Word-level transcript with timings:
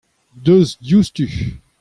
deus 0.45 0.75
diouzhtu. 0.81 1.27